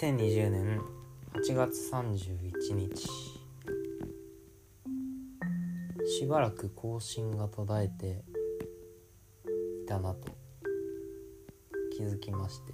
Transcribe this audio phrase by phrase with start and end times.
[0.00, 0.80] 2020年
[1.34, 3.08] 8月31日。
[6.06, 8.24] しばらく更新が途絶えて
[9.82, 10.28] いたなと
[11.96, 12.72] 気づきまして。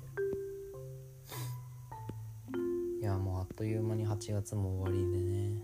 [3.00, 5.62] いやもうあっという間に8月も終わりでね。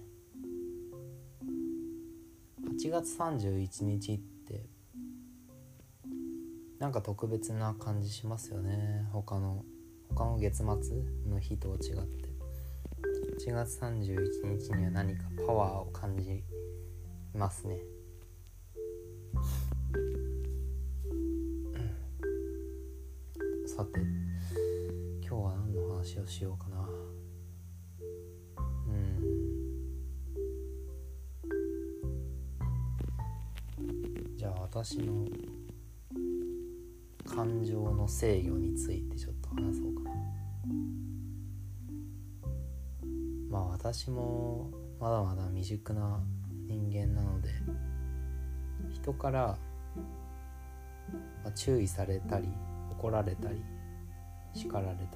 [2.79, 4.65] 8月31日って
[6.79, 9.07] なんか特別な感じしますよね。
[9.13, 9.63] 他の
[10.15, 10.67] 他の月末
[11.29, 11.91] の日と違って
[13.47, 16.45] 8月31日には何かパワーを感じ
[17.35, 17.79] ますね。
[23.67, 24.09] さて今
[25.23, 26.87] 日は何の話をしようかな。
[28.89, 29.23] うん。
[34.37, 35.27] じゃあ私の
[37.25, 40.11] 感情の制御についてちょっと話そうか。
[40.11, 40.11] な
[43.51, 44.71] まあ私も
[45.01, 46.21] まだまだ未熟な
[46.67, 47.49] 人間なので
[48.93, 49.59] 人から、
[51.45, 52.49] ま、注意されたり
[52.93, 53.61] 怒られたり
[54.55, 55.07] 叱られたり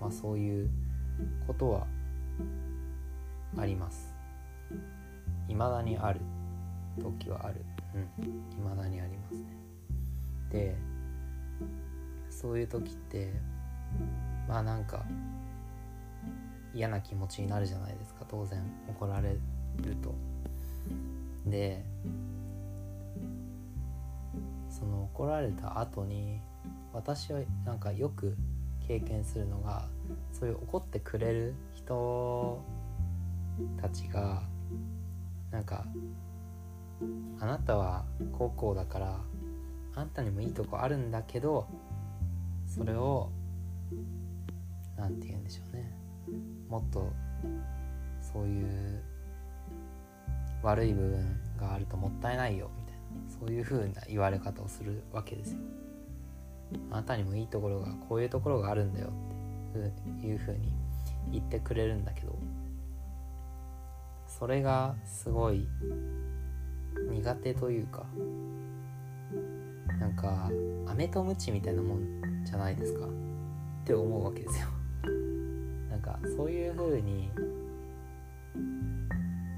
[0.00, 0.70] まあそういう
[1.46, 1.86] ことは
[3.56, 4.14] あります。
[5.46, 6.20] 未だにある。
[7.00, 7.64] 時はある。
[7.94, 8.42] うん。
[8.56, 9.46] 未だにありますね。
[10.50, 10.76] で
[12.30, 13.32] そういう時って
[14.48, 15.04] まあなんか
[16.74, 19.38] 嫌な気持ちになるじゃないですか当然怒られる
[20.02, 20.14] と。
[21.46, 21.84] で
[24.68, 26.40] その怒られた後に
[26.92, 28.36] 私はなんかよく
[28.86, 29.88] 経験するのが
[30.32, 32.62] そういう怒ってくれる人
[33.80, 34.42] たちが
[35.50, 35.84] なんか
[37.40, 39.20] あなたは高校だから
[39.94, 41.66] あんたにもいいとこあるんだけど
[42.66, 43.30] それを
[44.96, 45.92] 何て言うんでしょうね
[46.68, 47.12] もっと
[48.20, 49.02] そういう
[50.62, 55.60] 悪い部分があるともったいないよみたいなそういう風な言われ方をするわけですよ。
[56.90, 59.08] あなたにもいいところがこういうところがあるんだよ
[59.72, 60.72] っていう風に
[61.32, 62.38] 言ってくれるんだけど
[64.26, 65.66] それがすごい
[67.10, 68.04] 苦手というか
[69.98, 70.50] なんか
[70.86, 73.06] 飴とムチみたいなもんじゃないですか
[73.88, 74.66] って思うわけですよ。
[75.88, 77.30] なんかそういう風に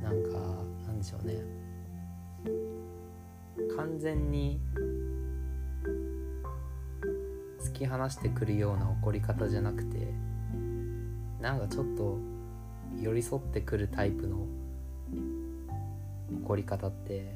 [0.01, 0.39] なんか
[0.87, 1.35] なんでしょうね。
[3.77, 4.61] 完全に
[7.61, 10.15] 突き放してくるような怒り方じゃなくて
[11.41, 12.17] なんかちょっと
[13.03, 14.47] 寄り添ってくるタイプの
[16.45, 17.35] 怒り方って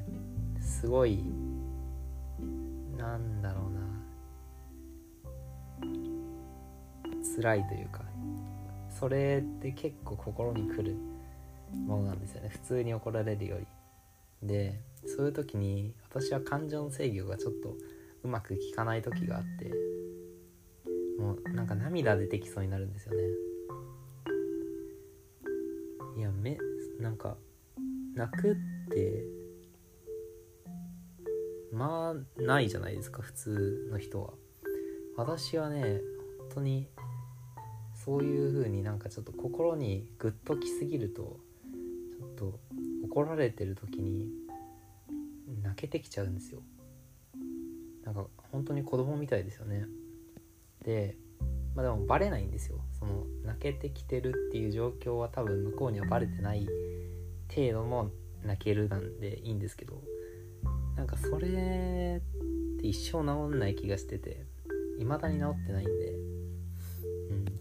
[0.61, 1.25] すごい
[2.97, 3.94] なんだろうな。
[7.35, 8.01] 辛いというか
[8.99, 10.95] それって結構心にくる
[11.73, 12.49] ものなんですよね。
[12.49, 13.67] 普通に怒られるより。
[14.41, 17.75] でそういう時に私は感情の制御がちょっと
[18.23, 19.71] うまくいかない時があって
[21.19, 23.21] もうなんか涙出てきそうになるんですよね。
[26.17, 26.57] いやめ
[26.99, 27.35] なんか
[28.15, 28.55] 泣くっ
[28.91, 29.25] て
[31.71, 34.33] まあないじゃないですか普通の人は。
[35.17, 36.01] 私はね
[36.39, 36.87] 本当に
[38.05, 41.39] そういう風になんかちょっと心にグッときすぎると
[42.19, 42.59] ちょっと
[43.03, 44.29] 怒られてる時に
[45.63, 46.61] 泣けてきちゃうんですよ。
[48.03, 49.87] なんか本当に子供みたいですよね。
[50.83, 51.17] で
[51.75, 52.79] まあでもバレないんですよ。
[52.99, 56.67] その泣けてきてるっていう状況は多分向こうにはバレてない
[57.53, 58.11] 程度の
[58.43, 60.03] 泣けるなんでいいんですけど
[60.95, 62.21] なんかそれ
[62.77, 64.45] って一生治んない気がしてて
[64.99, 66.34] 未だに治ってないんで、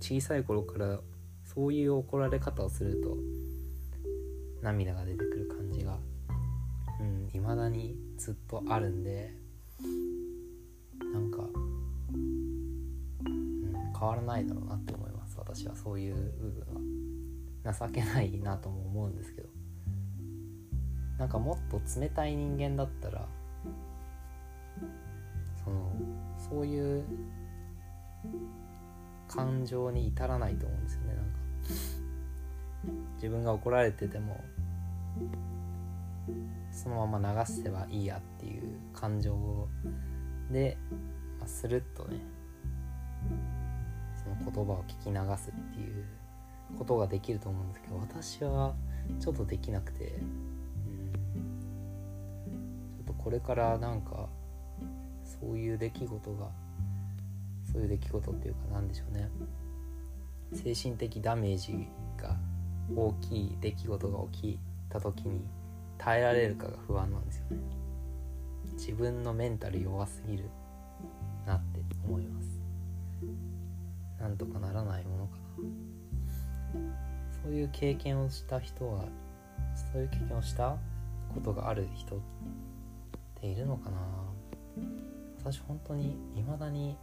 [0.00, 1.00] 小さい頃から
[1.44, 3.16] そういう怒られ方をすると
[4.62, 5.98] 涙が出てくる感じが
[7.00, 9.34] うんだにずっとあるんで
[11.12, 11.38] なんか、
[13.24, 16.80] うん、変わらないだろうなって思います私はそういう部分は。
[17.72, 19.48] 情けないなとも思うんですけど。
[21.18, 23.26] なんかもっと冷たい人間だったら
[25.64, 25.92] その
[26.36, 27.04] そういう
[29.34, 31.14] 感情に至らないと思うんですよね。
[31.14, 32.04] なんか。
[33.16, 34.44] 自分が怒られてても
[36.70, 39.68] そのまま流せばいいやっていう感情
[40.50, 40.76] で、
[41.38, 42.18] まあ、スルッとね
[44.22, 46.04] その言葉を聞き流すっていう
[46.76, 48.74] ことができると思うんですけど私は
[49.20, 51.52] ちょっとできなくて、うん、
[52.96, 54.28] ちょっとこれからなんか
[55.24, 56.48] そういう出来事が
[57.74, 59.28] そういう出来事っていうかなんでしょうね。
[60.52, 62.36] 精神的ダメージが
[62.94, 65.40] 大きい出来事が起きた時に
[65.98, 67.56] 耐えられるかが不安なんですよね。
[68.74, 70.48] 自分のメンタル弱すぎる
[71.44, 72.48] なって思います。
[74.20, 76.80] なんとかならないものかな。
[77.42, 79.06] そういう経験をした人は
[79.92, 80.76] そういう経験をした
[81.34, 82.18] ことがある人っ
[83.40, 83.98] ているのかな。
[85.40, 86.96] 私本当に未だに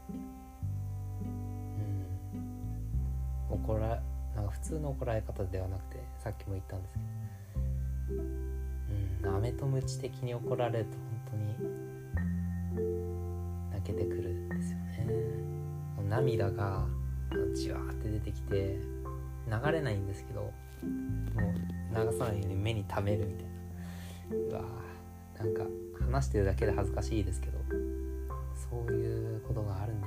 [3.51, 4.01] 怒ら
[4.35, 6.99] なんか普通の怒られ方ではなくてさっきも言ったんですけ
[8.15, 8.23] ど。
[8.23, 8.51] うん
[9.23, 11.69] 飴とムチ的に怒られると本当に
[13.71, 15.07] 泣けてくるんですよね。
[16.09, 16.85] 涙が
[17.53, 18.77] じわーって出てきて
[19.47, 24.57] 流れないんですけどもう流さないように目に溜めるみたいな。
[24.59, 25.63] うわーなんか
[26.05, 27.59] 話してるだけで恥ずかしいですけど
[28.55, 30.00] そういうことがあるん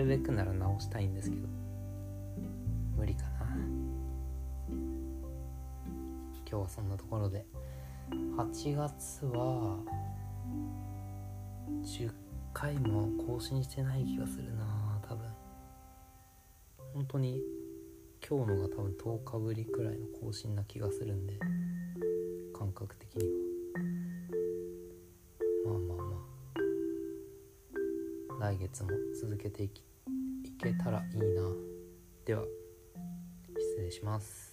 [0.00, 1.46] るべくなら直したいんですけど。
[2.96, 3.28] 無理かな。
[4.68, 7.44] 今日はそんなところで。
[8.10, 9.78] 8月は
[11.82, 12.10] 10
[12.52, 14.98] 回も更新してない気がするな。
[15.06, 15.26] 多分。
[16.94, 17.42] 本当に
[18.26, 21.38] 今日のが多分10日ぶりくらいの更新な気がするんで。
[22.58, 23.34] 感覚的には。
[25.66, 26.16] まあまあま
[28.38, 28.50] あ。
[28.50, 29.82] 来月も続けていき
[30.60, 31.42] けたらいいな。
[32.26, 32.44] では
[33.58, 34.49] 失礼します。